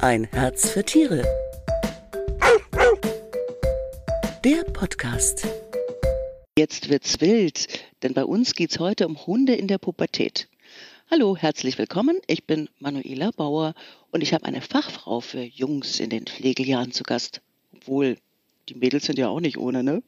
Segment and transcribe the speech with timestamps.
[0.00, 1.24] Ein Herz für Tiere.
[4.44, 5.48] Der Podcast.
[6.56, 7.66] Jetzt wird's wild,
[8.04, 10.48] denn bei uns geht's heute um Hunde in der Pubertät.
[11.10, 12.20] Hallo, herzlich willkommen.
[12.28, 13.74] Ich bin Manuela Bauer
[14.12, 17.40] und ich habe eine Fachfrau für Jungs in den Pflegejahren zu Gast.
[17.74, 18.18] Obwohl,
[18.68, 20.04] die Mädels sind ja auch nicht ohne, ne?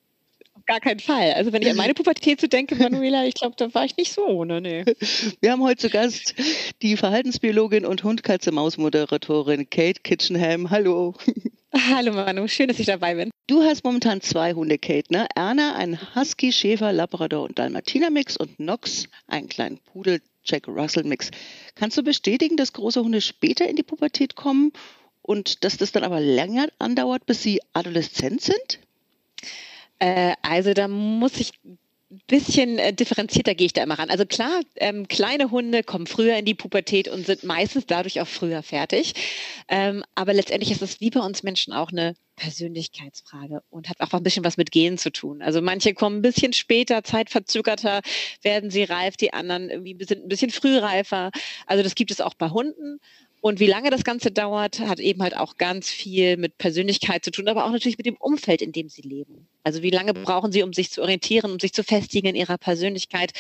[0.61, 1.33] Auf gar keinen Fall.
[1.33, 4.13] Also wenn ich an meine Pubertät so denke, Manuela, ich glaube, da war ich nicht
[4.13, 4.85] so ohne, nee.
[5.41, 6.35] Wir haben heute zu Gast
[6.83, 10.69] die Verhaltensbiologin und Hund-Katze-Maus-Moderatorin Kate Kitchenham.
[10.69, 11.15] Hallo.
[11.73, 13.31] Hallo Manu, schön, dass ich dabei bin.
[13.47, 15.27] Du hast momentan zwei Hunde, Kate, ne?
[15.35, 21.31] Erna, ein Husky, Schäfer, Labrador und Dalmatiner-Mix und Nox, einen kleinen Pudel, Jack Russell-Mix.
[21.75, 24.73] Kannst du bestätigen, dass große Hunde später in die Pubertät kommen
[25.23, 28.81] und dass das dann aber länger andauert, bis sie adoleszent sind?
[30.01, 31.53] Äh, also da muss ich
[32.27, 34.11] bisschen äh, differenzierter gehe ich da immer ran.
[34.11, 38.27] Also klar, ähm, kleine Hunde kommen früher in die Pubertät und sind meistens dadurch auch
[38.27, 39.15] früher fertig.
[39.69, 44.13] Ähm, aber letztendlich ist es wie bei uns Menschen auch eine Persönlichkeitsfrage und hat auch
[44.13, 45.41] ein bisschen was mit Gehen zu tun.
[45.41, 48.01] Also manche kommen ein bisschen später, zeitverzögerter
[48.43, 51.31] werden sie reif, die anderen irgendwie sind ein bisschen frühreifer.
[51.67, 52.99] Also das gibt es auch bei Hunden.
[53.41, 57.31] Und wie lange das Ganze dauert, hat eben halt auch ganz viel mit Persönlichkeit zu
[57.31, 59.49] tun, aber auch natürlich mit dem Umfeld, in dem sie leben.
[59.63, 62.59] Also wie lange brauchen sie, um sich zu orientieren, um sich zu festigen in ihrer
[62.59, 63.33] Persönlichkeit?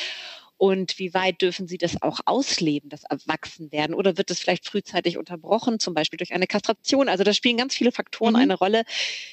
[0.56, 3.94] Und wie weit dürfen sie das auch ausleben, das Erwachsenwerden?
[3.94, 7.08] Oder wird es vielleicht frühzeitig unterbrochen, zum Beispiel durch eine Kastration?
[7.08, 8.40] Also da spielen ganz viele Faktoren mhm.
[8.40, 8.84] eine Rolle,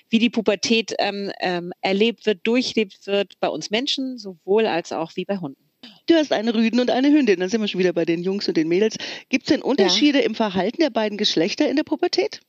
[0.08, 5.18] wie die Pubertät ähm, ähm, erlebt wird, durchlebt wird bei uns Menschen, sowohl als auch
[5.18, 5.67] wie bei Hunden.
[6.08, 7.40] Du hast eine Rüden und eine Hündin.
[7.40, 8.98] Dann sind wir schon wieder bei den Jungs und den Mädels.
[9.30, 10.26] Gibt es denn Unterschiede ja.
[10.26, 12.42] im Verhalten der beiden Geschlechter in der Pubertät?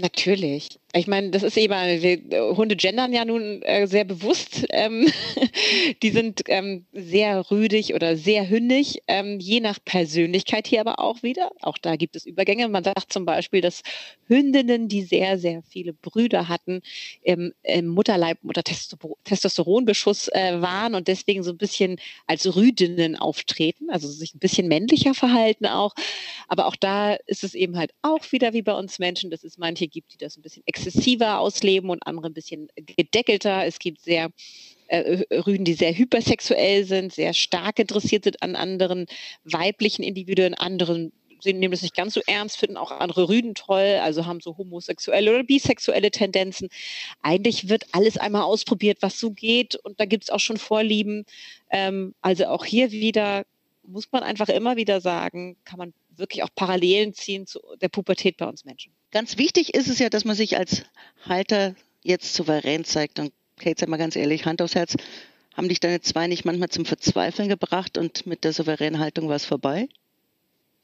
[0.00, 0.78] Natürlich.
[0.94, 4.64] Ich meine, das ist eben, wir, Hunde gendern ja nun äh, sehr bewusst.
[4.70, 5.10] Ähm,
[6.02, 11.24] die sind ähm, sehr rüdig oder sehr hündig, ähm, je nach Persönlichkeit hier aber auch
[11.24, 11.50] wieder.
[11.60, 12.68] Auch da gibt es Übergänge.
[12.68, 13.82] Man sagt zum Beispiel, dass
[14.28, 16.80] Hündinnen, die sehr, sehr viele Brüder hatten,
[17.22, 23.90] im, im Mutterleib unter Testosteronbeschuss äh, waren und deswegen so ein bisschen als Rüdinnen auftreten,
[23.90, 25.94] also sich ein bisschen männlicher verhalten auch.
[26.46, 29.58] Aber auch da ist es eben halt auch wieder wie bei uns Menschen, dass es
[29.58, 33.64] manche gibt, die das ein bisschen exzessiver ausleben und andere ein bisschen gedeckelter.
[33.66, 34.30] Es gibt sehr
[34.88, 39.06] äh, Rüden, die sehr hypersexuell sind, sehr stark interessiert sind an anderen
[39.44, 43.98] weiblichen Individuen, anderen sie nehmen das nicht ganz so ernst, finden auch andere Rüden toll,
[44.02, 46.68] also haben so homosexuelle oder bisexuelle Tendenzen.
[47.22, 51.24] Eigentlich wird alles einmal ausprobiert, was so geht und da gibt es auch schon Vorlieben.
[51.70, 53.44] Ähm, also auch hier wieder
[53.86, 58.36] muss man einfach immer wieder sagen, kann man wirklich auch Parallelen ziehen zu der Pubertät
[58.36, 58.92] bei uns Menschen.
[59.10, 60.82] Ganz wichtig ist es ja, dass man sich als
[61.24, 63.18] Halter jetzt souverän zeigt.
[63.18, 64.96] Und Kate, sag mal ganz ehrlich, Hand aufs Herz,
[65.54, 69.36] haben dich deine zwei nicht manchmal zum Verzweifeln gebracht und mit der souveränen Haltung war
[69.36, 69.88] es vorbei?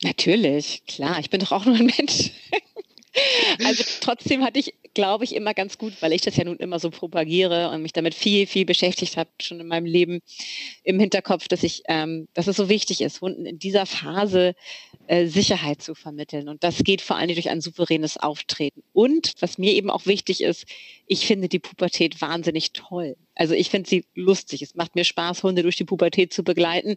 [0.03, 2.31] Natürlich, klar, ich bin doch auch nur ein Mensch.
[3.65, 6.81] Also trotzdem hatte ich, glaube ich, immer ganz gut, weil ich das ja nun immer
[6.81, 10.21] so propagiere und mich damit viel, viel beschäftigt habe, schon in meinem Leben
[10.83, 14.55] im Hinterkopf, dass ich, ähm, dass es so wichtig ist, Hunden in dieser Phase
[15.07, 16.49] äh, Sicherheit zu vermitteln.
[16.49, 18.83] Und das geht vor allem durch ein souveränes Auftreten.
[18.93, 20.65] Und was mir eben auch wichtig ist,
[21.07, 23.17] ich finde die Pubertät wahnsinnig toll.
[23.35, 24.63] Also ich finde sie lustig.
[24.63, 26.95] Es macht mir Spaß, Hunde durch die Pubertät zu begleiten.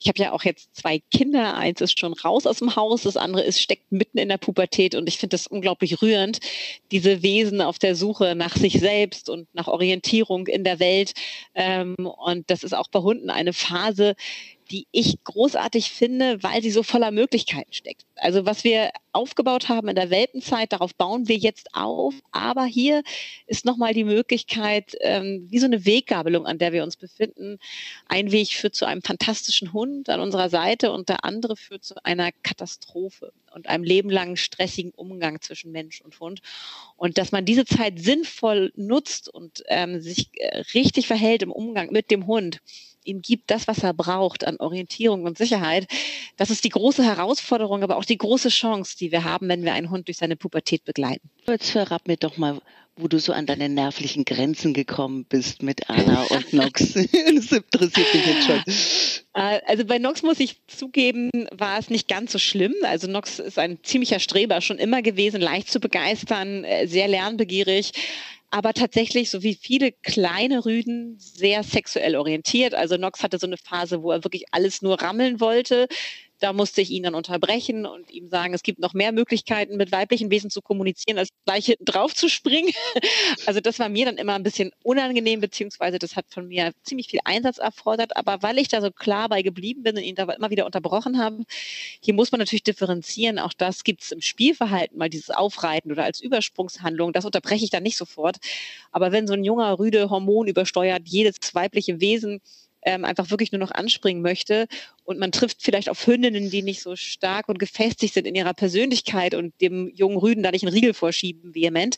[0.00, 1.56] Ich habe ja auch jetzt zwei Kinder.
[1.56, 4.94] Eins ist schon raus aus dem Haus, das andere ist steckt mitten in der Pubertät
[4.94, 6.38] und ich finde das unglaublich rührend,
[6.92, 11.12] diese Wesen auf der Suche nach sich selbst und nach Orientierung in der Welt.
[11.54, 14.14] Ähm, und das ist auch bei Hunden eine Phase,
[14.70, 18.06] die ich großartig finde, weil sie so voller Möglichkeiten steckt.
[18.16, 22.14] Also was wir aufgebaut haben in der Welpenzeit, darauf bauen wir jetzt auf.
[22.30, 23.02] Aber hier
[23.46, 27.58] ist nochmal die Möglichkeit, ähm, wie so eine Weggabelung, an der wir uns befinden.
[28.06, 31.94] Ein Weg führt zu einem fantastischen Hund an unserer Seite und der andere führt zu
[32.04, 36.40] einer Katastrophe und einem lebenlangen stressigen Umgang zwischen Mensch und Hund.
[36.96, 41.90] Und dass man diese Zeit sinnvoll nutzt und ähm, sich äh, richtig verhält im Umgang
[41.90, 42.60] mit dem Hund,
[43.04, 45.86] ihm gibt, das, was er braucht an Orientierung und Sicherheit.
[46.36, 49.72] Das ist die große Herausforderung, aber auch die große Chance, die wir haben, wenn wir
[49.72, 51.30] einen Hund durch seine Pubertät begleiten.
[51.48, 52.60] Jetzt verrat mir doch mal,
[52.96, 56.92] wo du so an deine nervlichen Grenzen gekommen bist mit Anna und Nox.
[56.94, 58.62] das interessiert mich jetzt schon.
[59.34, 62.74] Äh, also bei Nox muss ich zugeben, war es nicht ganz so schlimm.
[62.82, 67.92] Also Nox ist ein ziemlicher Streber schon immer gewesen, leicht zu begeistern, äh, sehr lernbegierig
[68.50, 72.74] aber tatsächlich, so wie viele kleine Rüden, sehr sexuell orientiert.
[72.74, 75.86] Also Nox hatte so eine Phase, wo er wirklich alles nur rammeln wollte.
[76.40, 79.92] Da musste ich ihn dann unterbrechen und ihm sagen, es gibt noch mehr Möglichkeiten, mit
[79.92, 82.72] weiblichen Wesen zu kommunizieren, als gleich hinten drauf zu springen.
[83.46, 87.08] Also das war mir dann immer ein bisschen unangenehm, beziehungsweise das hat von mir ziemlich
[87.08, 88.16] viel Einsatz erfordert.
[88.16, 91.18] Aber weil ich da so klar bei geblieben bin und ihn da immer wieder unterbrochen
[91.18, 91.44] habe,
[92.00, 93.38] hier muss man natürlich differenzieren.
[93.38, 97.12] Auch das gibt es im Spielverhalten, mal dieses Aufreiten oder als Übersprungshandlung.
[97.12, 98.36] Das unterbreche ich dann nicht sofort.
[98.92, 102.40] Aber wenn so ein junger, rüde, hormonübersteuert jedes weibliche Wesen
[102.82, 104.66] ähm, einfach wirklich nur noch anspringen möchte
[105.04, 108.54] und man trifft vielleicht auf Hündinnen, die nicht so stark und gefestigt sind in ihrer
[108.54, 111.96] Persönlichkeit und dem jungen Rüden da nicht einen Riegel vorschieben, vehement,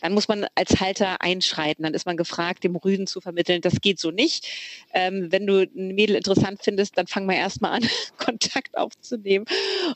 [0.00, 1.82] dann muss man als Halter einschreiten.
[1.82, 4.48] Dann ist man gefragt, dem Rüden zu vermitteln, das geht so nicht.
[4.92, 9.44] Ähm, wenn du ein Mädel interessant findest, dann fang mal erstmal an, Kontakt aufzunehmen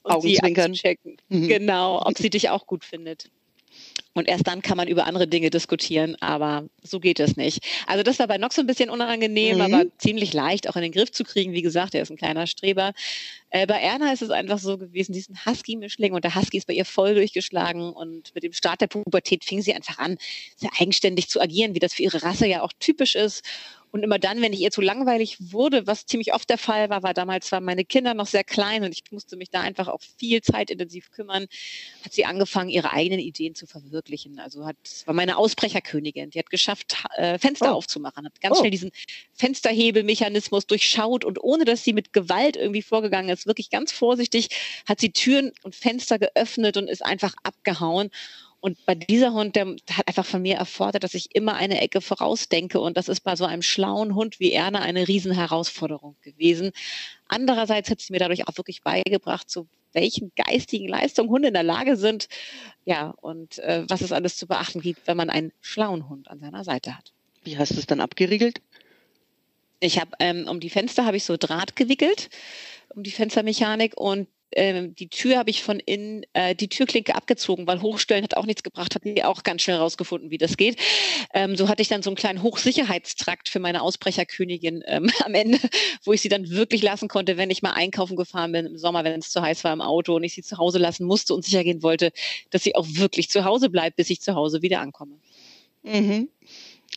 [0.03, 1.17] und sie abzuchecken.
[1.29, 1.49] Mhm.
[1.49, 3.31] Genau, ob sie dich auch gut findet.
[4.15, 7.61] Und erst dann kann man über andere Dinge diskutieren, aber so geht es nicht.
[7.87, 9.63] Also das war bei Nox so ein bisschen unangenehm, mhm.
[9.63, 11.53] aber ziemlich leicht auch in den Griff zu kriegen.
[11.53, 12.93] Wie gesagt, er ist ein kleiner Streber.
[13.51, 16.75] Äh, bei Erna ist es einfach so gewesen, diesen Husky-Mischling und der Husky ist bei
[16.75, 20.19] ihr voll durchgeschlagen und mit dem Start der Pubertät fing sie einfach an,
[20.57, 23.45] sehr eigenständig zu agieren, wie das für ihre Rasse ja auch typisch ist.
[23.91, 27.03] Und immer dann, wenn ich ihr zu langweilig wurde, was ziemlich oft der Fall war,
[27.03, 30.01] war damals waren meine Kinder noch sehr klein und ich musste mich da einfach auch
[30.19, 31.47] viel zeitintensiv kümmern,
[32.05, 34.39] hat sie angefangen, ihre eigenen Ideen zu verwirklichen.
[34.39, 34.77] Also hat,
[35.07, 36.31] war meine Ausbrecherkönigin.
[36.31, 37.77] Die hat geschafft, äh, Fenster oh.
[37.77, 38.61] aufzumachen, hat ganz oh.
[38.61, 38.91] schnell diesen
[39.35, 44.49] Fensterhebelmechanismus durchschaut und ohne, dass sie mit Gewalt irgendwie vorgegangen ist, wirklich ganz vorsichtig,
[44.87, 48.11] hat sie Türen und Fenster geöffnet und ist einfach abgehauen.
[48.61, 52.01] Und bei dieser Hund, der hat einfach von mir erfordert, dass ich immer eine Ecke
[52.01, 52.81] vorausdenke.
[52.81, 56.73] Und das ist bei so einem schlauen Hund wie Erna eine Riesenherausforderung gewesen.
[57.29, 61.63] Andererseits hat sie mir dadurch auch wirklich beigebracht, zu welchen geistigen Leistungen Hunde in der
[61.63, 62.29] Lage sind.
[62.85, 66.41] Ja, und äh, was es alles zu beachten gibt, wenn man einen schlauen Hund an
[66.41, 67.13] seiner Seite hat.
[67.45, 68.61] Wie hast du es dann abgeriegelt?
[69.81, 72.29] Ich habe ähm, um die Fenster habe ich so Draht gewickelt,
[72.89, 77.67] um die Fenstermechanik und ähm, die Tür habe ich von innen, äh, die Türklinke abgezogen,
[77.67, 80.79] weil Hochstellen hat auch nichts gebracht, habe ich auch ganz schnell rausgefunden, wie das geht.
[81.35, 85.59] Ähm, so hatte ich dann so einen kleinen Hochsicherheitstrakt für meine Ausbrecherkönigin ähm, am Ende,
[86.05, 89.05] wo ich sie dann wirklich lassen konnte, wenn ich mal einkaufen gefahren bin im Sommer,
[89.05, 91.45] wenn es zu heiß war im Auto und ich sie zu Hause lassen musste und
[91.45, 92.13] sicher gehen wollte,
[92.51, 95.19] dass sie auch wirklich zu Hause bleibt, bis ich zu Hause wieder ankomme.
[95.83, 96.29] Mhm.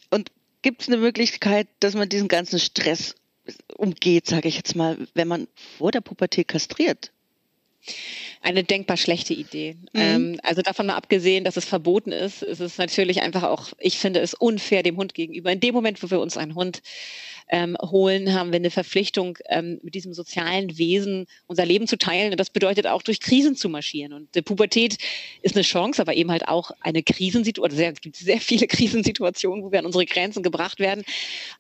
[0.10, 0.32] Und
[0.62, 3.16] gibt es eine Möglichkeit, dass man diesen ganzen Stress
[3.76, 7.12] umgeht, sage ich jetzt mal, wenn man vor der Pubertät kastriert?
[8.42, 9.76] Eine denkbar schlechte Idee.
[9.94, 10.00] Mhm.
[10.02, 13.98] Ähm, also davon mal abgesehen, dass es verboten ist, ist es natürlich einfach auch, ich
[13.98, 15.52] finde es unfair dem Hund gegenüber.
[15.52, 16.82] In dem Moment, wo wir uns einen Hund
[17.52, 22.32] ähm, holen, haben wir eine Verpflichtung, ähm, mit diesem sozialen Wesen unser Leben zu teilen.
[22.32, 24.14] Und das bedeutet auch, durch Krisen zu marschieren.
[24.14, 24.98] Und die Pubertät
[25.42, 27.94] ist eine Chance, aber eben halt auch eine Krisensituation.
[27.94, 31.04] Es gibt sehr viele Krisensituationen, wo wir an unsere Grenzen gebracht werden.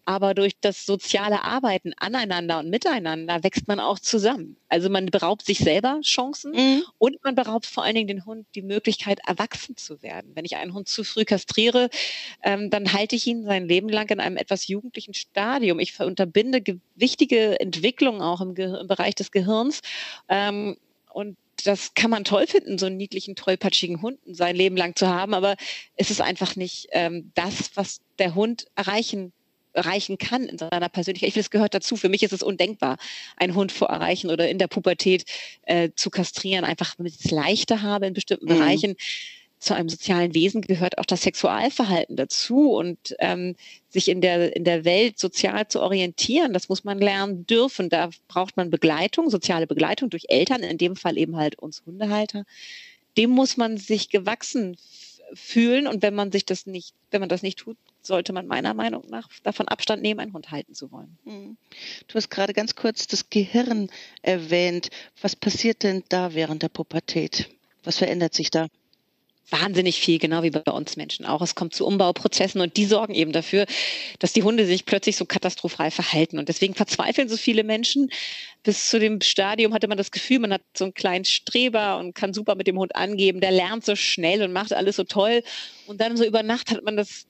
[0.06, 4.56] Aber durch das soziale Arbeiten aneinander und miteinander wächst man auch zusammen.
[4.70, 6.84] Also man beraubt sich selber Chancen mhm.
[6.98, 10.32] und man beraubt vor allen Dingen den Hund die Möglichkeit, erwachsen zu werden.
[10.34, 11.90] Wenn ich einen Hund zu früh kastriere,
[12.42, 16.62] ähm, dann halte ich ihn sein Leben lang in einem etwas jugendlichen Stadium ich unterbinde
[16.96, 19.82] wichtige Entwicklungen auch im, im Bereich des Gehirns.
[20.30, 20.78] Ähm,
[21.14, 25.08] und das kann man toll finden, so einen niedlichen, tollpatschigen Hund sein Leben lang zu
[25.08, 25.56] haben, aber
[25.96, 29.34] es ist einfach nicht ähm, das, was der Hund erreichen
[29.74, 31.30] erreichen kann in seiner Persönlichkeit.
[31.30, 31.96] Ich finde, es gehört dazu.
[31.96, 32.98] Für mich ist es undenkbar,
[33.38, 35.24] einen Hund vor Erreichen oder in der Pubertät
[35.64, 38.58] äh, zu kastrieren, einfach damit ich es leichter habe in bestimmten mhm.
[38.60, 38.96] Bereichen
[39.62, 43.56] zu einem sozialen Wesen gehört auch das Sexualverhalten dazu und ähm,
[43.90, 46.52] sich in der, in der Welt sozial zu orientieren.
[46.52, 47.88] Das muss man lernen dürfen.
[47.88, 52.44] Da braucht man Begleitung, soziale Begleitung durch Eltern, in dem Fall eben halt uns Hundehalter.
[53.18, 54.78] Dem muss man sich gewachsen
[55.34, 58.74] fühlen und wenn man sich das nicht, wenn man das nicht tut, sollte man meiner
[58.74, 61.20] Meinung nach davon Abstand nehmen, einen Hund halten zu wollen.
[61.24, 61.56] Hm.
[62.08, 63.92] Du hast gerade ganz kurz das Gehirn
[64.24, 64.90] erwähnt.
[65.22, 67.48] Was passiert denn da während der Pubertät?
[67.84, 68.68] Was verändert sich da?
[69.50, 71.42] Wahnsinnig viel, genau wie bei uns Menschen auch.
[71.42, 73.66] Es kommt zu Umbauprozessen und die sorgen eben dafür,
[74.20, 76.40] dass die Hunde sich plötzlich so katastrophal verhalten.
[76.40, 78.10] Und deswegen verzweifeln so viele Menschen.
[78.64, 82.16] Bis zu dem Stadium hatte man das Gefühl, man hat so einen kleinen Streber und
[82.16, 83.42] kann super mit dem Hund angeben.
[83.42, 85.44] Der lernt so schnell und macht alles so toll.
[85.88, 87.26] Und dann so über Nacht hat man das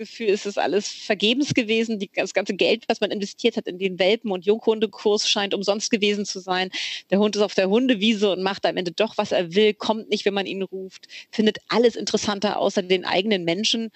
[0.00, 1.98] Gefühl, ist es alles vergebens gewesen.
[1.98, 5.90] Die, das ganze Geld, was man investiert hat in den Welpen- und Junghundekurs, scheint umsonst
[5.90, 6.70] gewesen zu sein.
[7.10, 10.08] Der Hund ist auf der Hundewiese und macht am Ende doch, was er will, kommt
[10.08, 13.90] nicht, wenn man ihn ruft, findet alles interessanter außer den eigenen Menschen.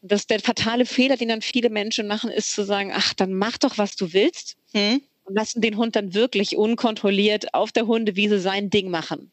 [0.00, 3.34] Und das der fatale Fehler, den dann viele Menschen machen, ist zu sagen, ach, dann
[3.34, 4.56] mach doch, was du willst.
[4.72, 5.02] Hm?
[5.24, 9.30] Und lassen den Hund dann wirklich unkontrolliert auf der Hundewiese sein Ding machen.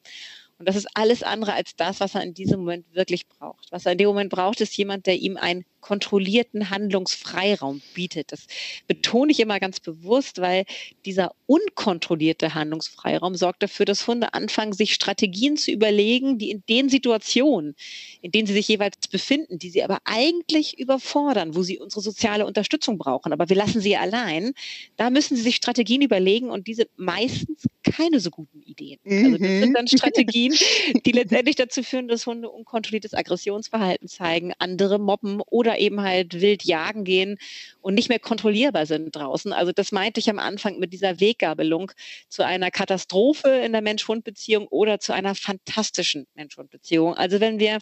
[0.62, 3.72] Und das ist alles andere als das, was er in diesem Moment wirklich braucht.
[3.72, 8.32] Was er in dem Moment braucht, ist jemand, der ihm ein kontrollierten Handlungsfreiraum bietet.
[8.32, 8.46] Das
[8.86, 10.66] betone ich immer ganz bewusst, weil
[11.04, 16.90] dieser unkontrollierte Handlungsfreiraum sorgt dafür, dass Hunde anfangen, sich Strategien zu überlegen, die in den
[16.90, 17.76] Situationen,
[18.22, 22.46] in denen sie sich jeweils befinden, die sie aber eigentlich überfordern, wo sie unsere soziale
[22.46, 24.54] Unterstützung brauchen, aber wir lassen sie allein,
[24.96, 29.00] da müssen sie sich Strategien überlegen und diese meistens keine so guten Ideen.
[29.06, 29.98] Also das sind dann mhm.
[29.98, 30.54] Strategien,
[31.06, 36.64] die letztendlich dazu führen, dass Hunde unkontrolliertes Aggressionsverhalten zeigen, andere mobben oder eben halt wild
[36.64, 37.38] jagen gehen
[37.82, 39.54] und nicht mehr kontrollierbar sind draußen.
[39.54, 41.92] Also das meinte ich am Anfang mit dieser Weggabelung
[42.30, 47.16] zu einer Katastrophe in der Mensch-Hund-Beziehung oder zu einer fantastischen Mensch-Hund-Beziehung.
[47.16, 47.80] Also wenn wir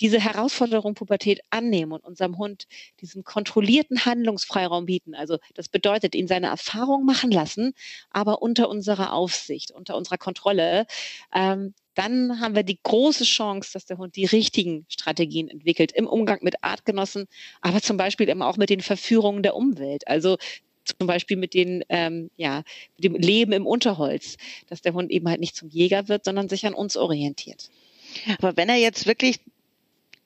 [0.00, 2.66] diese Herausforderung Pubertät annehmen und unserem Hund
[3.00, 7.74] diesen kontrollierten Handlungsfreiraum bieten, also das bedeutet, ihn seine Erfahrung machen lassen,
[8.10, 9.41] aber unter unserer Aufsicht,
[9.74, 10.86] unter unserer Kontrolle,
[11.34, 16.06] ähm, dann haben wir die große Chance, dass der Hund die richtigen Strategien entwickelt im
[16.06, 17.26] Umgang mit Artgenossen,
[17.60, 20.08] aber zum Beispiel eben auch mit den Verführungen der Umwelt.
[20.08, 20.38] Also
[20.84, 22.62] zum Beispiel mit, den, ähm, ja,
[22.96, 24.36] mit dem Leben im Unterholz,
[24.68, 27.70] dass der Hund eben halt nicht zum Jäger wird, sondern sich an uns orientiert.
[28.38, 29.40] Aber wenn er jetzt wirklich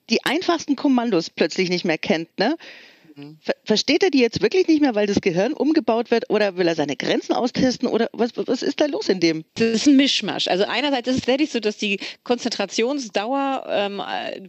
[0.09, 2.57] die einfachsten Kommandos plötzlich nicht mehr kennt, ne?
[3.17, 3.39] Mhm.
[3.65, 6.75] versteht er die jetzt wirklich nicht mehr, weil das Gehirn umgebaut wird oder will er
[6.75, 9.45] seine Grenzen austesten oder was, was ist da los in dem?
[9.55, 10.49] Das ist ein Mischmasch.
[10.49, 13.99] Also einerseits ist es wirklich so, dass die Konzentrationsdauer ähm,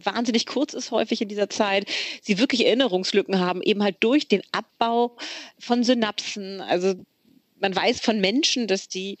[0.04, 1.88] wahnsinnig kurz ist häufig in dieser Zeit.
[2.20, 5.16] Sie wirklich Erinnerungslücken haben, eben halt durch den Abbau
[5.58, 6.60] von Synapsen.
[6.60, 6.94] Also
[7.60, 9.16] man weiß von Menschen, dass die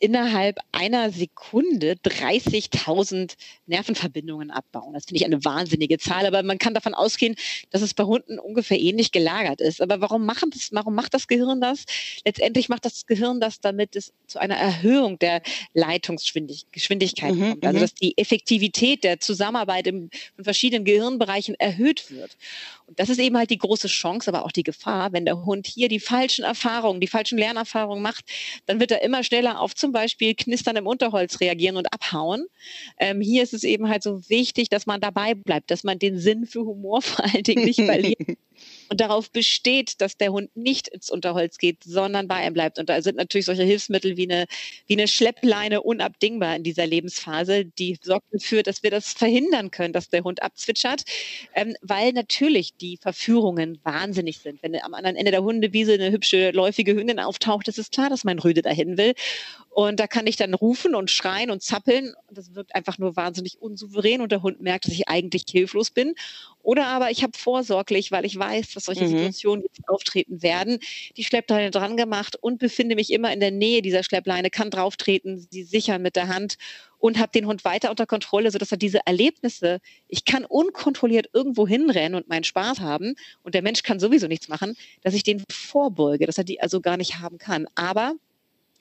[0.00, 3.34] innerhalb einer Sekunde 30.000
[3.66, 4.94] Nervenverbindungen abbauen.
[4.94, 7.34] Das finde ich eine wahnsinnige Zahl, aber man kann davon ausgehen,
[7.70, 9.80] dass es bei Hunden ungefähr ähnlich gelagert ist.
[9.80, 11.84] Aber warum, machen das, warum macht das Gehirn das?
[12.24, 17.66] Letztendlich macht das Gehirn das, damit es zu einer Erhöhung der Leitungsgeschwindigkeit mhm, kommt.
[17.66, 17.82] Also mhm.
[17.82, 22.36] dass die Effektivität der Zusammenarbeit in verschiedenen Gehirnbereichen erhöht wird.
[22.86, 25.66] Und das ist eben halt die große Chance, aber auch die Gefahr, wenn der Hund
[25.66, 28.24] hier die falschen Erfahrungen, die falschen Lernerfahrungen macht,
[28.66, 32.46] dann wird er immer schneller auf zum Beispiel Knistern im Unterholz reagieren und abhauen.
[32.98, 36.18] Ähm, hier ist es eben halt so wichtig, dass man dabei bleibt, dass man den
[36.18, 38.18] Sinn für Humor vor allen Dingen nicht verliert.
[38.88, 42.78] und darauf besteht, dass der Hund nicht ins Unterholz geht, sondern bei ihm bleibt.
[42.78, 44.46] Und da sind natürlich solche Hilfsmittel wie eine,
[44.86, 49.92] wie eine Schleppleine unabdingbar in dieser Lebensphase, die sorgt dafür, dass wir das verhindern können,
[49.92, 51.02] dass der Hund abzwitschert,
[51.54, 54.62] ähm, weil natürlich die Verführungen wahnsinnig sind.
[54.62, 58.24] Wenn am anderen Ende der Hundewiese eine hübsche, läufige Hündin auftaucht, ist es klar, dass
[58.24, 59.14] mein Rüde dahin will.
[59.76, 62.14] Und da kann ich dann rufen und schreien und zappeln.
[62.30, 66.14] Das wirkt einfach nur wahnsinnig unsouverän und der Hund merkt, dass ich eigentlich hilflos bin.
[66.62, 69.10] Oder aber ich habe vorsorglich, weil ich weiß, dass solche mhm.
[69.10, 70.78] Situationen jetzt auftreten werden,
[71.18, 75.46] die Schleppleine dran gemacht und befinde mich immer in der Nähe dieser Schleppleine, kann drauftreten,
[75.50, 76.56] sie sichern mit der Hand
[76.96, 81.68] und habe den Hund weiter unter Kontrolle, sodass er diese Erlebnisse, ich kann unkontrolliert irgendwo
[81.68, 85.44] hinrennen und meinen Spaß haben und der Mensch kann sowieso nichts machen, dass ich den
[85.52, 87.66] vorbeuge, dass er die also gar nicht haben kann.
[87.74, 88.14] Aber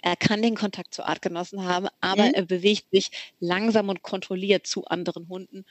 [0.06, 2.34] er kann den Kontakt zu Artgenossen haben, aber mhm.
[2.36, 3.10] er bewegt sich
[3.40, 5.66] langsam und kontrolliert zu anderen Hunden.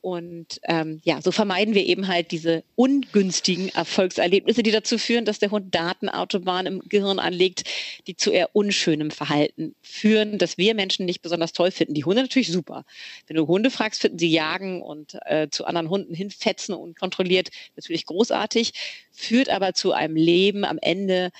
[0.00, 5.38] Und ähm, ja, so vermeiden wir eben halt diese ungünstigen Erfolgserlebnisse, die dazu führen, dass
[5.38, 7.64] der Hund Datenautobahnen im Gehirn anlegt,
[8.06, 11.94] die zu eher unschönem Verhalten führen, das wir Menschen nicht besonders toll finden.
[11.94, 12.84] Die Hunde natürlich super.
[13.26, 17.50] Wenn du Hunde fragst, finden sie Jagen und äh, zu anderen Hunden hinfetzen und kontrolliert
[17.76, 18.72] natürlich großartig,
[19.10, 21.32] führt aber zu einem Leben am Ende,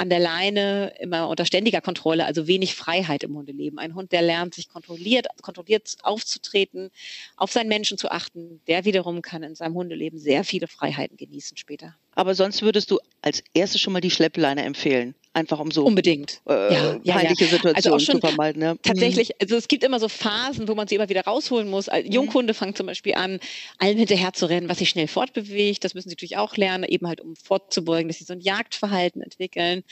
[0.00, 3.78] an der Leine, immer unter ständiger Kontrolle, also wenig Freiheit im Hundeleben.
[3.78, 6.88] Ein Hund, der lernt, sich kontrolliert, kontrolliert aufzutreten,
[7.36, 11.58] auf seinen Menschen zu achten, der wiederum kann in seinem Hundeleben sehr viele Freiheiten genießen
[11.58, 11.96] später.
[12.14, 16.40] Aber sonst würdest du als erstes schon mal die Schleppleine empfehlen einfach um so unbedingt
[16.48, 17.56] äh, ja, peinliche ja, ja.
[17.56, 18.62] Situationen also zu vermeiden.
[18.62, 18.74] Ja.
[18.82, 19.34] Tatsächlich, mhm.
[19.42, 21.86] also es gibt immer so Phasen, wo man sie immer wieder rausholen muss.
[21.86, 22.10] Mhm.
[22.10, 23.38] Junghunde fangen zum Beispiel an,
[23.78, 25.84] allen hinterher zu rennen, was sich schnell fortbewegt.
[25.84, 29.22] Das müssen sie natürlich auch lernen, eben halt um vorzubeugen, dass sie so ein Jagdverhalten
[29.22, 29.84] entwickeln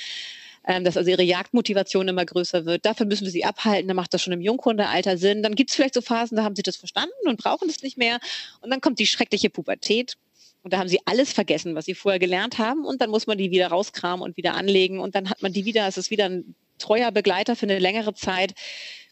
[0.69, 2.85] ähm, dass also ihre Jagdmotivation immer größer wird.
[2.85, 5.43] Dafür müssen wir sie abhalten, dann macht das schon im Junghundealter Sinn.
[5.43, 7.97] Dann gibt es vielleicht so Phasen, da haben sie das verstanden und brauchen es nicht
[7.97, 8.19] mehr.
[8.61, 10.17] Und dann kommt die schreckliche Pubertät.
[10.63, 12.85] Und da haben sie alles vergessen, was sie vorher gelernt haben.
[12.85, 15.01] Und dann muss man die wieder rauskramen und wieder anlegen.
[15.01, 18.15] Und dann hat man die wieder, es ist wieder ein treuer Begleiter für eine längere
[18.15, 18.55] Zeit,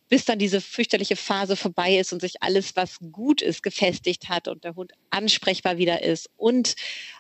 [0.09, 4.47] bis dann diese fürchterliche Phase vorbei ist und sich alles, was gut ist, gefestigt hat
[4.47, 6.31] und der Hund ansprechbar wieder ist.
[6.37, 6.77] Und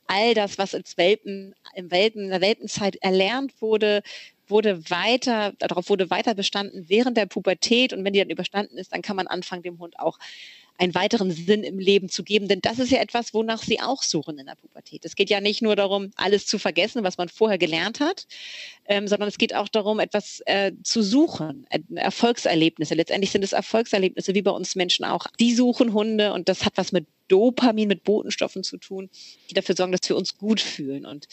[0.06, 4.02] all das, was ins Welpen, im Welpen, in der Welpenzeit erlernt wurde,
[4.46, 7.92] wurde weiter, darauf wurde weiter bestanden während der Pubertät.
[7.92, 10.18] Und wenn die dann überstanden ist, dann kann man anfangen, dem Hund auch
[10.78, 12.48] einen weiteren Sinn im Leben zu geben.
[12.48, 15.04] Denn das ist ja etwas, wonach sie auch suchen in der Pubertät.
[15.04, 18.26] Es geht ja nicht nur darum, alles zu vergessen, was man vorher gelernt hat,
[18.86, 22.94] ähm, sondern es geht auch darum, etwas äh, zu suchen, Erfolgserlebnisse.
[22.94, 25.26] Letztendlich sind es Erfolgserlebnisse, wie bei uns Menschen auch.
[25.40, 29.10] Die suchen Hunde und das hat was mit Dopamin, mit Botenstoffen zu tun,
[29.50, 31.06] die dafür sorgen, dass wir uns gut fühlen.
[31.06, 31.26] Und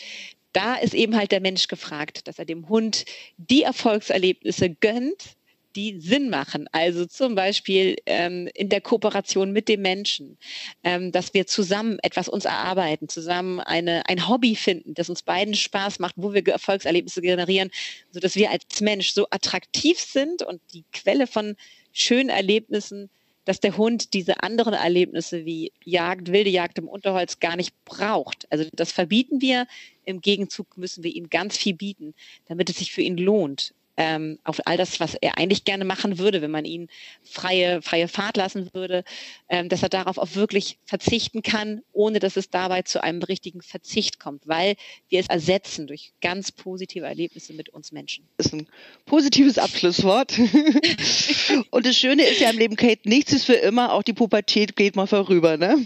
[0.53, 3.05] da ist eben halt der Mensch gefragt, dass er dem Hund
[3.38, 5.35] die Erfolgserlebnisse gönnt,
[5.75, 6.68] die Sinn machen.
[6.72, 10.38] Also zum Beispiel ähm, in der Kooperation mit dem Menschen,
[10.84, 15.56] ähm, dass wir zusammen etwas uns erarbeiten, zusammen eine, ein Hobby finden, das uns beiden
[15.56, 17.72] Spaß macht, wo wir Erfolgserlebnisse generieren,
[18.12, 21.56] sodass wir als Mensch so attraktiv sind und die Quelle von
[21.92, 23.10] schönen Erlebnissen
[23.46, 28.50] dass der Hund diese anderen Erlebnisse wie Jagd, wilde Jagd im Unterholz gar nicht braucht.
[28.50, 29.68] Also das verbieten wir.
[30.06, 32.13] Im Gegenzug müssen wir ihm ganz viel bieten,
[32.48, 36.17] damit es sich für ihn lohnt ähm, auf all das, was er eigentlich gerne machen
[36.17, 36.88] würde, wenn man ihn
[37.23, 39.03] freie, freie Fahrt lassen würde,
[39.50, 43.62] ähm, dass er darauf auch wirklich verzichten kann, ohne dass es dabei zu einem richtigen
[43.62, 44.75] Verzicht kommt, weil
[45.09, 48.27] wir es ersetzen durch ganz positive Erlebnisse mit uns Menschen.
[48.38, 48.67] Das ist ein
[49.05, 50.33] positives Abschlusswort.
[51.69, 54.75] Und das Schöne ist ja im Leben, Kate, nichts ist für immer, auch die Pubertät
[54.75, 55.85] geht mal vorüber, ne?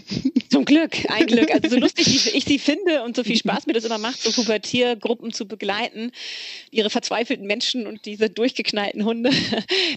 [0.50, 1.50] Zum Glück, ein Glück.
[1.50, 4.22] Also so lustig, wie ich sie finde und so viel Spaß mir das immer macht,
[4.22, 6.10] so Pubertiergruppen zu begleiten,
[6.70, 9.30] ihre verzweifelten Menschen und diese durchgeknallten Hunde.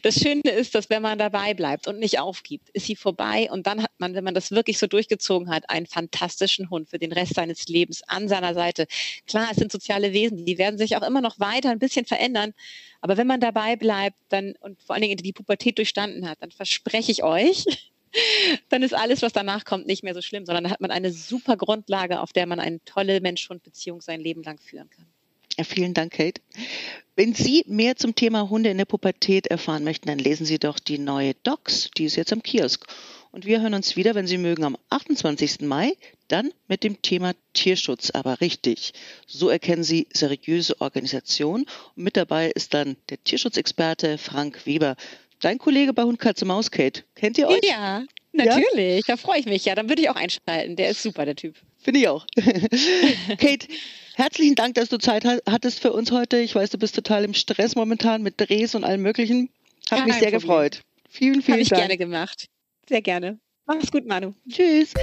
[0.03, 3.67] Das Schöne ist, dass wenn man dabei bleibt und nicht aufgibt, ist sie vorbei und
[3.67, 7.12] dann hat man, wenn man das wirklich so durchgezogen hat, einen fantastischen Hund für den
[7.12, 8.88] Rest seines Lebens an seiner Seite.
[9.27, 12.53] Klar, es sind soziale Wesen, die werden sich auch immer noch weiter ein bisschen verändern,
[13.01, 16.51] aber wenn man dabei bleibt dann und vor allen Dingen die Pubertät durchstanden hat, dann
[16.51, 17.65] verspreche ich euch,
[18.70, 21.12] dann ist alles, was danach kommt, nicht mehr so schlimm, sondern dann hat man eine
[21.12, 25.10] super Grundlage, auf der man eine tolle Mensch-Hund-Beziehung sein Leben lang führen kann.
[25.63, 26.41] Vielen Dank, Kate.
[27.15, 30.79] Wenn Sie mehr zum Thema Hunde in der Pubertät erfahren möchten, dann lesen Sie doch
[30.79, 32.88] die neue Docs, die ist jetzt am Kiosk.
[33.31, 35.62] Und wir hören uns wieder, wenn Sie mögen, am 28.
[35.62, 35.93] Mai,
[36.27, 38.93] dann mit dem Thema Tierschutz, aber richtig.
[39.25, 41.65] So erkennen Sie seriöse Organisation.
[41.96, 44.96] Und mit dabei ist dann der Tierschutzexperte Frank Weber.
[45.41, 47.03] Dein Kollege bei Hund Katze Maus, Kate.
[47.15, 47.62] Kennt ihr euch?
[47.63, 49.08] Ja, natürlich.
[49.08, 49.15] Ja?
[49.15, 49.65] Da freue ich mich.
[49.65, 50.75] Ja, dann würde ich auch einschalten.
[50.75, 51.55] Der ist super, der Typ.
[51.79, 52.25] Finde ich auch.
[53.38, 53.67] Kate,
[54.15, 56.37] herzlichen Dank, dass du Zeit hattest für uns heute.
[56.37, 59.49] Ich weiß, du bist total im Stress momentan mit Drehs und allem Möglichen.
[59.89, 60.41] Hat ja, mich sehr Problem.
[60.41, 60.81] gefreut.
[61.09, 61.81] Vielen, vielen Hab ich Dank.
[61.81, 62.47] gerne gemacht.
[62.87, 63.39] Sehr gerne.
[63.65, 64.33] Mach's gut, Manu.
[64.49, 64.93] Tschüss.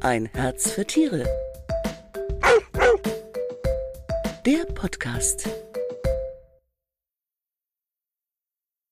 [0.00, 1.24] Ein Herz für Tiere.
[4.46, 5.48] Der Podcast.